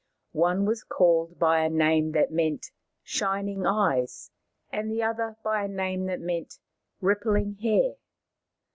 One 0.33 0.65
was 0.65 0.83
called 0.83 1.37
by 1.37 1.59
a 1.59 1.69
name 1.69 2.13
that 2.13 2.31
meant 2.31 2.71
Shining 3.03 3.67
Eyes, 3.67 4.31
and 4.71 4.89
the 4.89 5.03
other 5.03 5.37
by 5.43 5.65
a 5.65 5.67
name 5.67 6.07
that 6.07 6.19
meant 6.19 6.57
Rippling 7.01 7.53
Hair. 7.61 7.97